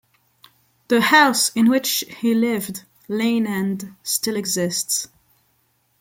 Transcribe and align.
The 0.87 0.99
house 0.99 1.49
in 1.53 1.69
which 1.69 2.03
he 2.07 2.33
lived, 2.33 2.85
Lane 3.07 3.45
End, 3.45 3.95
still 4.01 4.35
exists. 4.35 5.07